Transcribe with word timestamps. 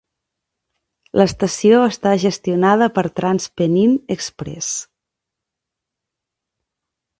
L"estació 1.17 1.81
està 1.89 2.13
gestionada 2.23 2.87
per 2.97 3.05
TransPennine 3.21 4.17
Express. 4.17 4.73